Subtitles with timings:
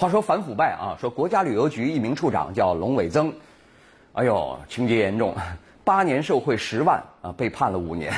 [0.00, 3.34] 话说反腐败啊，说国家旅游局一名处长叫龙伟增，
[4.12, 5.34] 哎呦，情节严重，
[5.82, 8.12] 八年受贿十万啊，被判了五年。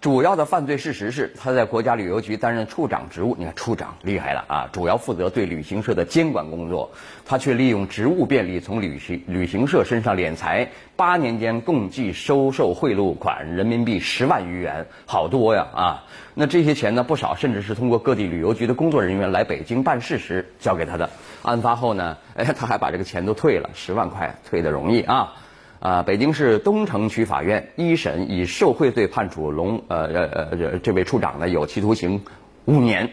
[0.00, 3.34] 主要的犯罪事实是，他在国家旅游局担任处长职务。
[3.36, 4.68] 你看，处长厉害了啊！
[4.72, 6.92] 主要负责对旅行社的监管工作，
[7.26, 10.68] 他却利用职务便利从旅行旅行社身上敛财。
[10.94, 16.04] 八年间共计收受贿赂款人民币十万余元，好多呀啊！
[16.32, 21.10] 那这些钱呢，不少甚至是通过各地旅游局的工作人员来北京办事时交给他的。
[21.42, 25.34] 案发后呢，哎，他还把这个钱都退了，十万块退的容易啊！
[25.80, 32.22] 啊，北京市东城区法院一审以受贿罪判处龙呃呃呃这位处长呢有期徒刑
[32.64, 33.10] 五年。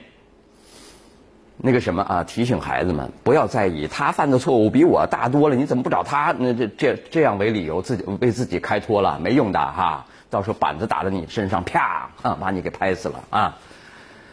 [1.58, 6.36] 那个什么啊，提醒孩子们不要再以他犯的错误比我大多了，你怎么不找他？
[6.38, 10.06] 那这这这样为理由自己为自己开脱了，没用的哈。
[10.30, 13.58] 到时候板子打在你身上，啪啊，把你给拍死了啊。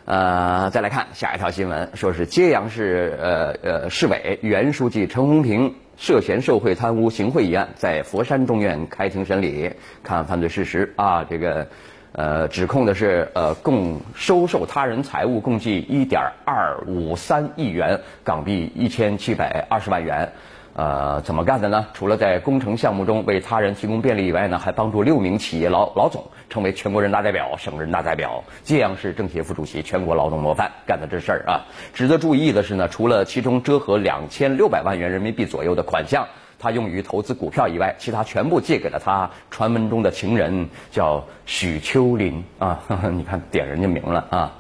[0.05, 5.77] 呃，再来看下一条新闻，说是揭阳市呃呃市委原书记陈红平。
[5.97, 9.71] 涉嫌受贿贪污行贿一案，在佛山中院开庭审理，
[10.03, 11.67] 看犯罪事实啊，这个，
[12.13, 20.33] 呃，指控的是呃，共收受他人财物共计一点二五三亿元港币一千七百二十万元。
[20.75, 21.87] 呃，怎么干的呢？
[21.93, 31.61] 除了在工程项目中为他人提供便利以外呢，还帮助六名企业老老总成为全国人大代表、省人大代表，揭阳市政协副主席、全国劳动模范，干的这事儿啊。
[31.93, 36.27] 值得注意的是呢，除了其中折合两千六百万元人民币左右的款项，
[36.59, 42.81] 他用于投资股票以外，其他全部借给了他传闻中的情人，叫许秋林啊。
[43.13, 44.53] 你看点人家名了啊。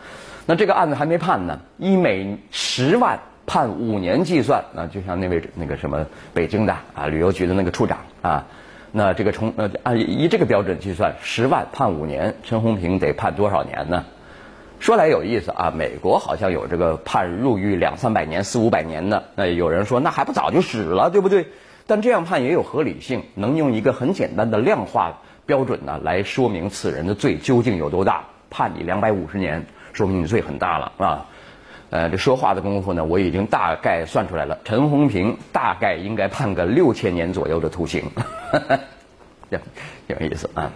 [0.44, 3.18] 那这个案子还没判呢，以每十万。
[3.46, 8.46] 判五年计算，啊就像那位那个什么北京的啊旅游局的那个处长啊，
[8.92, 14.04] 那这个从呃按以这个标准计算，十万判五年，陈红平得判多少年呢？
[14.80, 21.46] 说来有意思啊，美国好像有这个判入狱两三百年、四五百年的，那有人说那还不早就死了，对不对？
[21.86, 28.24] 但这样判也有合理性，能用一个很简单的量化标准呢来说明此人的罪究竟有多大。
[28.50, 31.26] 判你两百五十年，说明你罪很大了啊。
[31.92, 34.58] 呃，这说话的功夫呢，我已经大概算出来了。
[34.64, 38.02] 陈红平大概应该判个六千年左右的徒刑，
[39.50, 39.58] 有
[40.06, 40.72] 有意思啊。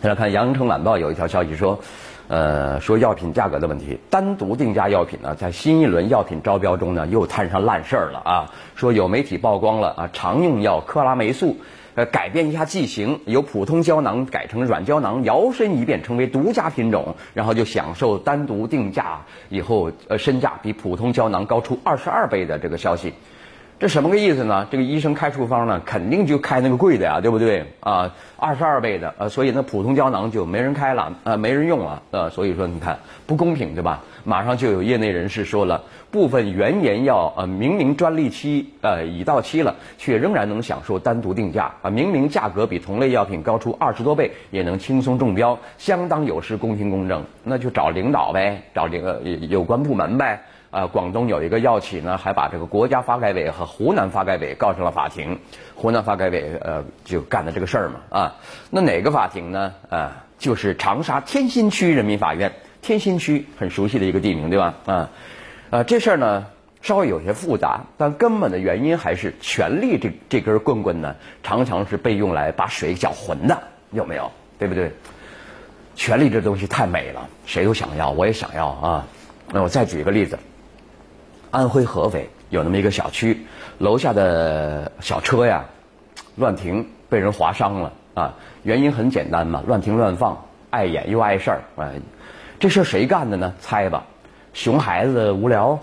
[0.00, 1.80] 再来看《羊城晚报》有一条消息说，
[2.28, 8.52] 呃，说药品价格的问题，单独定价药品呢，在新一轮药品招标中呢，又摊上烂事儿了啊。
[8.74, 11.56] 说有媒体曝光了啊，常用药克拉霉素。
[11.94, 23.14] 呃，改变一下剂型，由普通胶囊改成软胶囊，摇身一变成为独家品种，然后就享受单独定价以后，呃，身价比普通胶囊高出二十二倍的这个消息。
[23.78, 24.66] 这什么个意思呢？
[24.70, 27.62] 这个医生开处方呢，肯定就开那个贵的呀，对不对？
[27.80, 34.02] 啊，二十二倍的，呃，所以那普通胶囊就没人开了，呃，没人用了，呃，所以说你看不公平，对吧？
[34.24, 49.20] 马上就有业内人士说了，部分原研药，呃，明明专利期呃已到期了，却仍然能享受单独定价，啊，明明价格比同类药品高出二十多倍，也能轻松中标，相当有失公平公正，那就找领导呗，找这个
[49.50, 50.40] 有关部门呗。
[50.70, 55.38] 啊，广东有一个药企呢，还把这个国家发改委和湖南发改委告上了法庭。
[55.74, 58.34] 湖南发改委呃就干的这个事儿嘛啊，
[58.70, 59.72] 那哪个法庭呢？
[59.88, 62.52] 啊，就是长沙天心区人民法院。
[62.82, 64.74] 天心区很熟悉的一个地名，对吧？
[64.86, 65.10] 啊，
[65.70, 66.46] 啊，这事儿呢
[66.82, 73.60] 稍微有些复杂，但根本的原因还是权力这这根棍棍呢，常常是被用来把水搅浑的，
[73.90, 74.30] 有没有？
[74.58, 74.92] 对不对？
[75.94, 79.06] 权力这东西太美了，谁都想要，我也想要啊。
[79.50, 80.38] 那我再举一个例子。
[81.56, 83.46] 安徽合肥有那么一个小区，
[83.78, 85.64] 楼下的小车呀
[86.34, 88.34] 乱停，被人划伤了啊！
[88.62, 91.92] 原因很简单嘛，乱停乱放，碍眼又碍事儿哎！
[92.58, 93.54] 这事儿谁干的呢？
[93.58, 94.04] 猜吧，
[94.52, 95.78] 熊孩子无聊，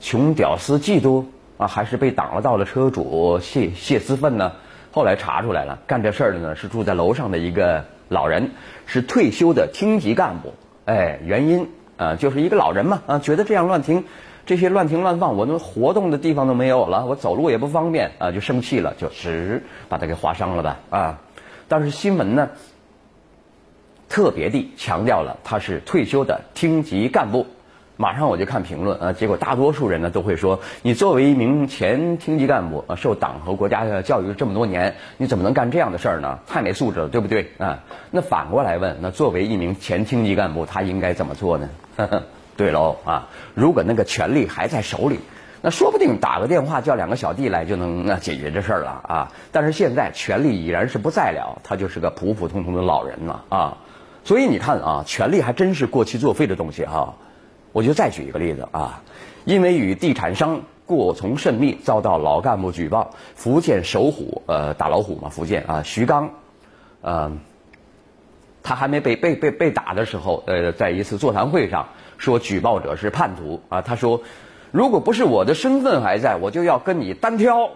[0.00, 1.26] 穷屌丝嫉妒
[1.58, 4.52] 啊，还是被挡了道的车主泄泄私愤呢？
[4.90, 8.52] 后来查出来了，干这事儿的呢是住在楼上的一个老人，
[8.86, 10.54] 是退休的厅级干部。
[10.86, 14.06] 哎，原因啊就是一个老人嘛啊，觉得这样乱停。
[14.46, 21.18] 这些乱停乱放，我那活动的地方都没有了，我走路也不方便啊，就生气了，就直把他给划伤了吧啊！
[21.68, 22.48] 但是新闻呢，
[24.08, 27.46] 特别地强调了他是退休的厅级干部。
[27.96, 36.38] 马上我就看评论啊，结果大多数人呢都会说：你作为一名前厅级干部啊，受党和国家的教育这么多年，你怎么能干这样的事儿呢？
[36.46, 37.78] 太没素质了，对不对啊？
[38.10, 41.68] 那反过来问，那作为一名前厅级干部，他应该怎么做呢？
[42.60, 43.26] 对喽啊！
[43.54, 45.18] 如果那个权力还在手里，
[45.62, 49.32] 那说不定打个电话叫两个小弟来就能解决这事儿了啊！
[49.50, 53.78] 但是现在权力已然是不在了，他就是个普普通通的老人了啊！
[54.24, 57.14] 所以你看啊，权力还真是过期作废的东西哈！
[57.72, 59.02] 我就再举一个例子啊，
[59.46, 60.60] 因为与地产商。
[60.84, 63.12] 过从甚密，遭到老干部举报。
[63.36, 66.28] 福建首虎，呃，打老虎嘛，福建啊，徐刚，
[67.00, 67.30] 呃，
[68.62, 73.82] 他还没被被被被打的时候，呃，在一次座谈会上说举报者是叛徒啊。
[73.82, 74.22] 他说，
[74.70, 77.70] 如果不是我的身份还在，我就要跟你单挑，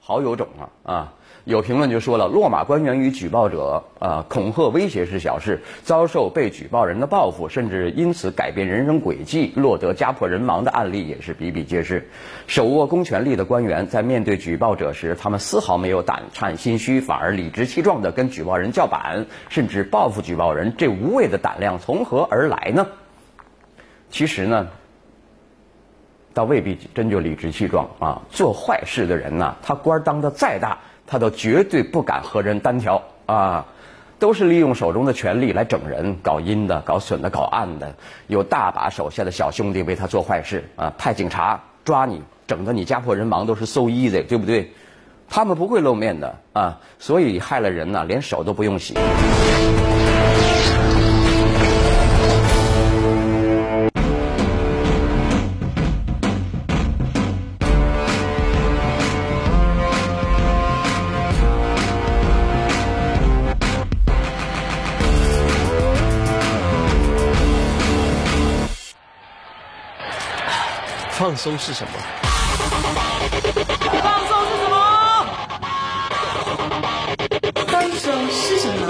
[0.00, 1.12] 好有种啊啊！
[1.46, 12.10] 有评论就说了，落马官员与举报者啊恐吓威胁是小事，遭受被举报人的报复，甚至因此改变人生轨迹，落得家破人亡的案例也是比比皆是。
[12.48, 20.74] 手握公权力的官员在面对举报者时，他们丝毫没有胆颤心虚，反而理直气壮地跟举报人叫板，甚至报复举报人。
[20.76, 22.88] 这无谓的胆量从何而来呢？
[24.10, 24.66] 其实呢，
[26.34, 28.22] 倒未必真就理直气壮啊。
[28.30, 30.78] 做坏事的人呢，他官当的再大。
[31.06, 33.64] 他都绝对不敢和人单挑啊，
[34.18, 37.94] 都是利用手中的权力来整人、搞阴的、搞损的、搞暗的，
[38.26, 44.72] 有大把手下的小兄弟为他做坏事啊，派警察抓你，整的你家破人亡，都是 so easy，对不对？
[45.28, 48.94] 他们不会露面的啊，所以害了人呢，连手都不用洗。
[71.36, 71.90] 放松是什么？
[74.02, 74.74] 放松是什么？
[77.66, 78.80] 放松是什么？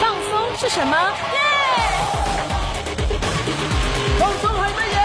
[0.00, 0.96] 放松是什么？
[1.34, 1.38] 耶！
[4.18, 4.98] 放松还没耶！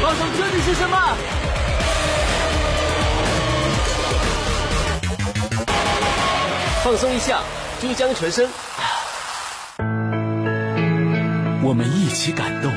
[0.00, 0.96] 放松究竟是什么？
[6.84, 7.40] 放松一下，
[7.80, 8.48] 珠江全身。
[11.72, 12.70] 我们一起感动，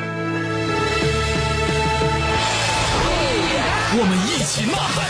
[3.92, 5.06] 我们一起呐喊，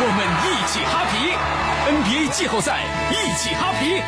[0.00, 1.14] 我们一起哈皮
[1.92, 4.02] ！NBA 季后赛，一起哈皮！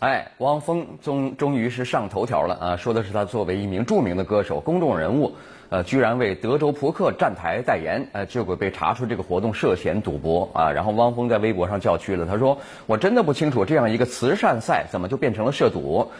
[0.00, 2.76] 哎，汪峰终终于是上头条了啊！
[2.76, 5.34] 说的是他作为一名著名的歌手、公众人物。
[5.70, 10.70] 呃，居然为德州扑克站台代言，呃，结果被查出这个活动涉嫌赌博啊！
[10.70, 12.56] 然后汪峰在微博上叫屈了，他说
[12.86, 16.10] ：“我真的不清楚这样一个慈善赛怎么就变成了涉赌。”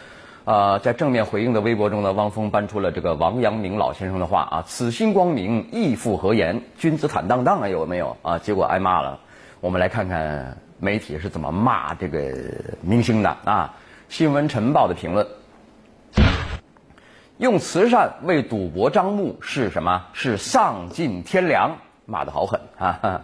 [0.45, 6.61] 啊，在正面回应的微博中呢，汪峰搬出了这个王阳明老先生的话啊：“此心光明，亦复何言？
[6.77, 9.19] 君子坦荡荡啊，有没有啊？”结果挨骂了。
[9.61, 12.33] 我们来看看媒体是怎么骂这个
[12.81, 13.73] 明星的啊！
[14.07, 15.27] 新闻晨报的评论。
[17.37, 20.05] 用慈善为赌博张目是什么？
[20.13, 21.71] 是丧尽天良，
[22.05, 23.21] 骂得好狠啊！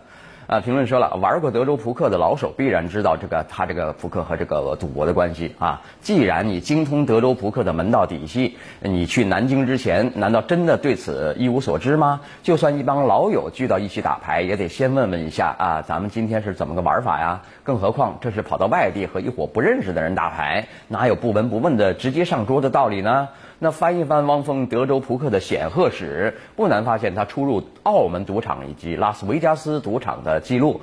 [0.47, 5.81] 啊，评论说了，玩过德州扑克的老手必然知道这个他这个扑克和这个赌博的关系啊。
[6.01, 12.21] 既然你精通德州扑克的门道底细，你去南京之前，难道真的对此一无所知吗？
[12.43, 17.41] 就算一帮老友聚到一起打牌，也得先问问一下啊，咱们今天是怎么个玩法呀？
[17.63, 23.29] 更何况这是跑到外地和一伙不认识的人打牌，哪有不闻不问的直接上桌的道理呢？
[23.59, 30.81] 那翻一翻汪峰德州扑克的显赫史，不难发现他出入澳门赌场以及拉斯维加斯赌场的记录。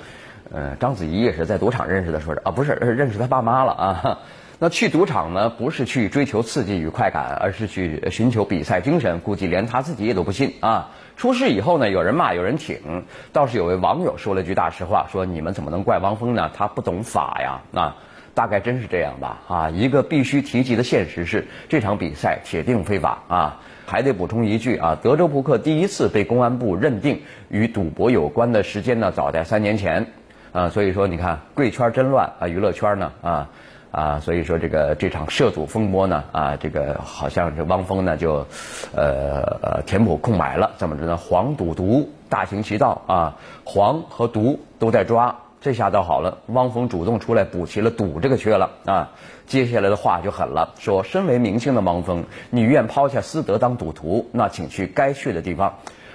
[0.50, 4.18] 呃，章子怡也是在赌场认识的，说是啊，不是认识他爸妈了啊。
[4.58, 9.20] 那去赌场呢，不是去追求刺激与快感，而是去寻求比赛精神。
[9.20, 10.90] 估计连他自己也都不信啊。
[11.16, 16.50] 出事以后呢，有人骂，有人挺，倒是有位网友说了句大实话，说你们怎么能怪汪峰呢？
[16.54, 17.96] 他不懂法呀啊。
[18.34, 23.60] 大概真是这样吧，啊，一个必须提及的现实是，这场比赛铁定非法啊！
[23.84, 27.20] 还得补充一句啊，德州扑克第一次被公安部认定
[27.50, 30.06] 与赌博有关的时间呢，早在三年前，
[30.52, 33.50] 啊，所以说你看贵圈真乱啊，娱乐圈呢啊
[33.90, 38.46] 啊，所以说这个这场涉赌风波呢啊，这个好像这汪峰呢就
[38.94, 41.18] 呃呃填补空白了，怎么着呢？
[41.18, 45.36] 黄赌毒大行其道啊，黄和毒都在抓。
[45.62, 49.12] 这下倒好了，汪峰主动出来补齐了赌这个缺了啊！
[49.46, 55.74] 接下来的话就狠了，说身为明星的汪峰，你愿抛下私德当赌徒，那请去该去的地方。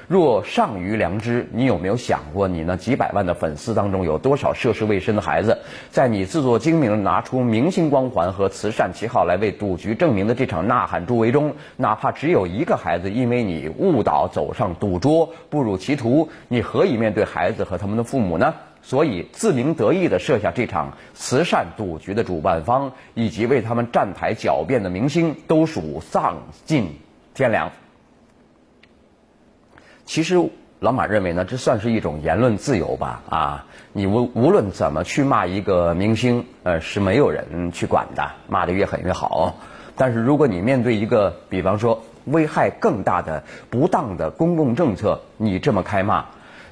[0.10, 5.60] 若尚余良知，你有没有想过，你那几百万的粉丝当中，有多少涉世未深的孩子，
[5.92, 18.54] 在你自作精明拿出明星光环和慈善旗号来为赌局证明的这场呐喊助威中，哪怕只有一个孩子因为你误导走上赌桌，步入歧途，你何以面对孩子和他们的父母呢？
[18.88, 26.98] 所以，自鸣得意地设下这场慈善赌局的主办方，以及为他们站台狡辩的明星，都属丧尽
[27.34, 27.74] 天良。
[30.06, 30.38] 其实，
[30.80, 33.24] 老马认为呢，这算是一种言论自由吧？
[33.30, 39.58] 啊，你无无论怎么去骂一个明星，呃，是没有人去管的，骂得越狠越好。
[39.98, 46.28] 但是如果你面对一个，比方说危害更大的不当的公共政策，你这么开骂，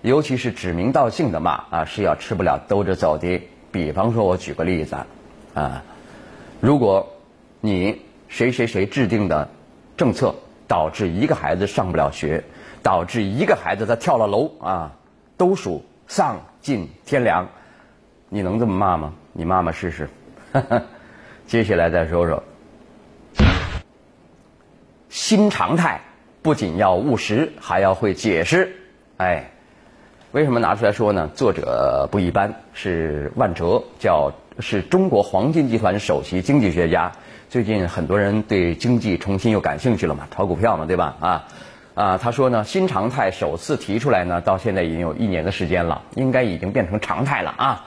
[0.06, 3.42] 尤其是指名道姓的骂啊，是要吃不了兜着走的。
[3.72, 4.96] 比方说，我举个例子，
[5.56, 5.84] 啊，
[6.62, 7.12] 如果
[7.60, 9.50] 你谁谁谁制定的
[9.98, 10.36] 政策
[10.68, 12.44] 导致一个孩子上不了学。
[12.84, 14.92] 导致一个孩子他跳了楼啊，
[15.38, 17.50] 都属丧尽天良，
[18.30, 19.12] 你能这么骂吗？
[19.34, 20.08] 你骂骂试试。
[21.48, 22.44] 接下来再说说，
[25.10, 26.00] 新常态
[26.44, 28.76] 不仅要务实，还要会解释。
[29.18, 29.50] 哎，
[30.36, 31.30] 为什么拿出来说呢？
[31.34, 37.14] 作者不一般，是万哲，叫是中国黄金集团首席经济学家。
[37.50, 41.16] 最近很多人对经济重新又感兴趣了嘛，炒股票嘛，对吧？
[41.22, 41.48] 啊。
[41.94, 47.86] 啊，他说呢，新常态首次提出来呢，到现在已经有一年的时间了，应该已经变成常态了啊。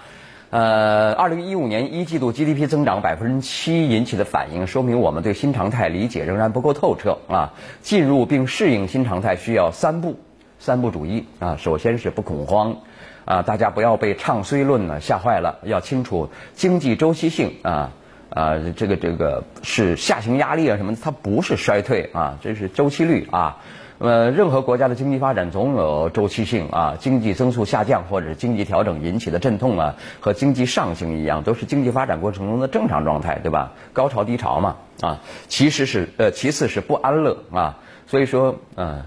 [0.48, 7.52] 呃，二零一五年一季度 GDP 增长百分之七引起的反应，说明我们对新常态理解仍然不够透彻啊。
[7.82, 10.18] 进入并适应新常态需要三步，
[10.58, 11.56] 三不主义啊。
[11.56, 12.76] 首先是不恐慌
[13.24, 17.92] 啊，大家不要被唱衰论呢吓坏了，要清楚经济周期性啊
[18.30, 23.58] 啊，这个这个是下行压力啊什么，它不是衰退啊，这是周期率啊。
[24.00, 33.72] 呃，任何国家的经济发展总有周期性啊，经济增速下降或者是经济调整引起的阵痛啊，和经济上行一样，都是经济发展过程中的正常状态，对吧？
[33.92, 39.02] 高潮低潮嘛，啊，其实是呃，其次是不安乐啊，所以说，嗯，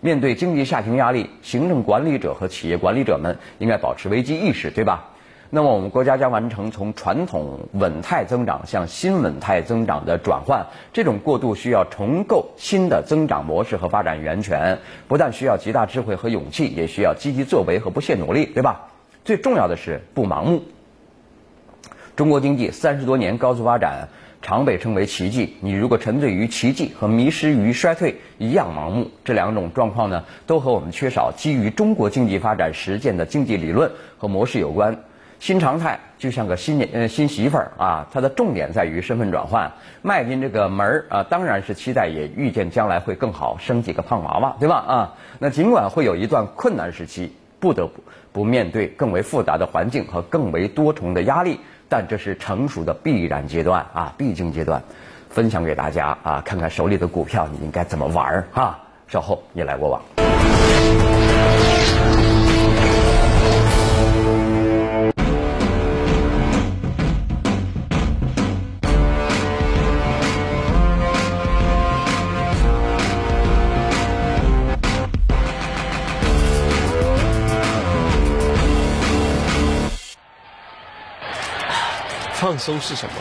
[0.00, 5.10] 面对经济下行压力，行政管理者和企业管理者们应该保持危机意识，对吧？
[5.48, 18.88] 那么我们国家将完成从传统稳态增长向新稳态增长的转换，这种过渡需要重构新的增长模式和发展源泉，不但需要极大智慧和勇气，也需要积极作为和不懈努力，对吧？
[19.24, 20.62] 最重要的是不盲目。
[22.16, 24.08] 中国经济三十多年高速发展，
[24.46, 25.56] 常被称为奇迹。
[25.60, 34.96] 你如果沉醉于奇迹和迷失于衰退一样盲目，这两种状况呢，都和我们缺少基于中国经济发展实践的经济理论和模式有关。
[35.40, 45.14] 新常态就像个新年呃新媳妇儿啊，它的重点在于身份转换，迈进这个门儿啊，当然是期待也预见将来会更好，生几个胖娃娃，对吧啊？
[45.40, 51.58] 那尽管会有一段困难时期，不得不不面对更为复杂的环境和更为多重的压力，
[51.88, 54.82] 但这是成熟的必然阶段啊，必经阶段。
[55.28, 58.78] 分享给大家啊，看看手里的股票你应该怎么玩儿哈。
[59.08, 61.25] 稍后你来我往。
[82.38, 83.12] 放松是什么？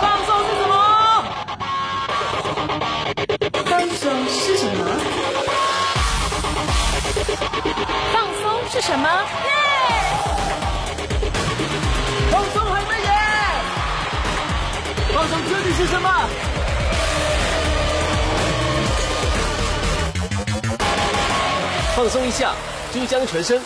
[0.00, 0.74] 放松是什么？
[3.68, 4.80] 放松是什么？
[8.12, 9.06] 放松是什么？
[12.30, 13.10] 放松还没耶！
[15.14, 16.08] 放松究竟是什么？
[21.94, 22.54] 放松一下，
[22.90, 23.60] 珠江全身。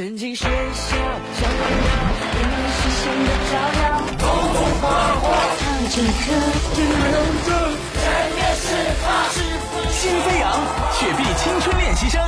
[0.00, 1.84] 神经学校，小朋友，
[2.32, 3.52] 给你视线的照
[3.82, 4.00] 耀。
[4.16, 4.88] 通通花
[5.20, 5.22] 花，
[5.58, 6.32] 唱起歌，
[6.72, 7.12] 听认
[7.44, 7.52] 真，
[8.00, 8.00] 全
[8.34, 8.64] 面释
[9.02, 10.50] 放，释放心飞扬，
[10.94, 12.18] 雪碧青春练习生。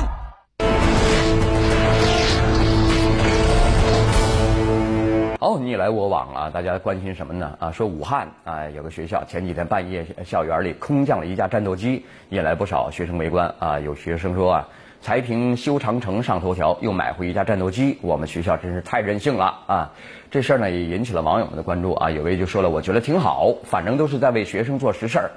[5.41, 6.51] 哦，你来我往啊！
[6.51, 7.57] 大家关心什么呢？
[7.59, 13.81] 啊，说武汉啊有个学校前几天半夜校园里空降了一架战斗机，引来不少学生围观啊。
[13.81, 14.69] 有学生说啊。
[15.03, 19.91] 才凭修长城上头条，又买回一架战斗机，我们学校真是太任性了啊！
[20.31, 22.09] 这事儿呢也引起了网友们的关注啊。
[22.09, 25.31] 有位就说了，我觉得挺好，反正都是在为学生做实事儿，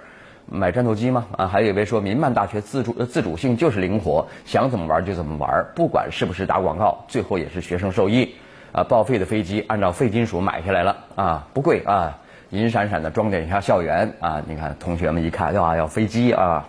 [0.45, 1.25] 买战斗机吗？
[1.35, 8.35] 啊，还有一位说，民办大学自主自主性就是灵活，想怎么玩就怎么玩，不管是不是打广告，最后也是学生受益。
[8.71, 12.15] 啊，报废的飞机按照废金属买下来了啊，不贵啊，
[12.51, 14.43] 银闪闪的装点一下校园啊。
[14.45, 16.63] 你看同学们一看，哇，要飞机啊，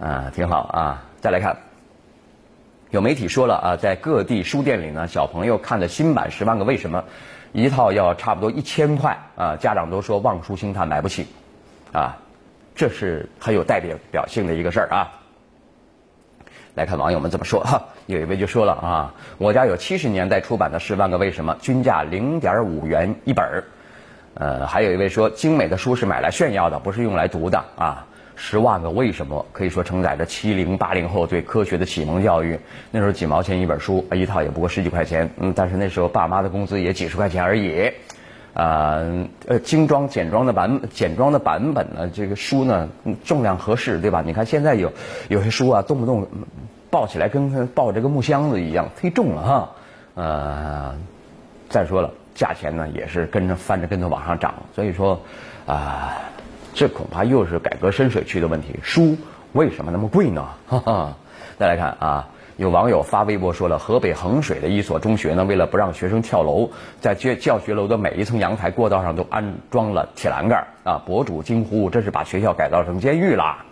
[0.00, 1.04] 啊，挺好啊。
[1.20, 1.56] 再来看。
[2.92, 6.98] 有媒体说了啊，在各地书店里呢，小朋友看的新版《十万个为什么》，
[7.52, 11.26] 一套要差不多一千块啊，家长都说望书兴叹买不起，
[11.90, 12.18] 啊，
[12.74, 15.08] 这是很有代表表性的一个事儿啊。
[16.74, 23.64] 来看网友们怎么说哈，有一位就说了啊，我家有七十年代出版的《十万个为什么》，均价零点五元一本儿，
[24.34, 28.06] 呃，还有一位说，精美的书是买来炫耀的，不是用来读的啊。
[28.34, 32.58] 十万个为什么可以说承载着七零八零后对科学的启蒙教育。
[32.90, 37.90] 那时候几毛钱一本书，一套也不过十几块钱，嗯，但是那时候爸妈的工资也几十块钱而已。
[38.54, 39.00] 啊，
[39.46, 42.86] 呃，精装简装的版简装的版本呢，这个书呢
[43.24, 44.22] 重量合适，对吧？
[44.26, 44.92] 你看现在有
[45.28, 46.28] 有些书啊，动不动
[46.90, 49.70] 抱起来跟抱这个木箱子一样，忒重了哈。
[50.16, 50.94] 呃，
[51.70, 55.18] 再说了，价钱呢也是跟着翻着跟头往上涨，所以说
[55.66, 56.18] 啊，
[56.74, 58.74] 这恐怕又是改革深水区的问题。
[58.82, 59.16] 书
[59.52, 60.48] 为什么那么贵呢？
[60.66, 61.16] 哈哈，
[61.58, 62.28] 再来看啊。
[62.58, 71.02] 有网友发微博说了，河北衡水的一所中学呢，为了不让学生跳楼，在教教学楼的每一层阳台过道上都安装了铁栏杆啊！
[71.06, 73.64] 博主惊呼：“这是把学校改造成监狱啦！”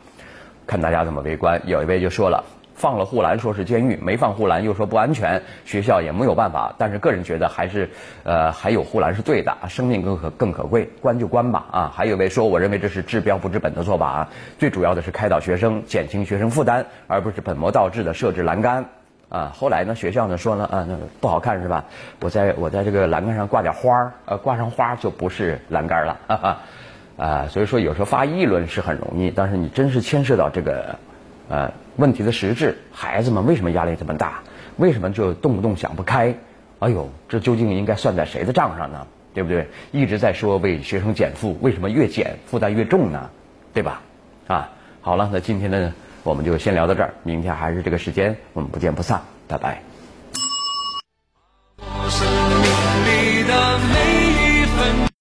[0.66, 1.60] 看大家怎么围观。
[1.66, 2.42] 有一位就说了。
[2.80, 6.74] 放了护栏说是监狱，没放护栏又说不安全，学校也没有办法。
[6.78, 7.90] 但是个人觉得还是，
[8.22, 11.92] 呃，还有护栏是对的，生命更可更可贵，关就关吧啊！
[11.94, 18.86] 还有一位说，我认为这是治标不治本的做法啊，最主要的是开导学生，减轻学生负担，而不是本末倒置的设置栏杆
[19.28, 19.52] 啊。
[19.54, 21.84] 后来呢，学校呢说了啊，那不好看是吧？
[22.22, 26.58] 我在我在这个栏杆上挂点花儿，呃，挂上花就不是栏杆了，哈哈，
[27.18, 30.98] 啊，所以说有时候发议论是很容易，但是你真是牵涉到这个。
[31.50, 34.40] 呃，问题的实质，孩子们为什么压力这么大？
[34.76, 36.34] 为什么就动不动想不开？
[36.78, 39.06] 哎呦，这究竟应该算在谁的账上呢？
[39.34, 39.68] 对不对？
[39.92, 43.28] 一直在说为学生减负，为什么越减负担越重呢？
[43.74, 44.00] 对吧？
[44.46, 45.92] 啊，好了，那今天呢，
[46.22, 49.82] 我们就先聊到这儿，明天还是这个时间，我们不见不散，拜拜。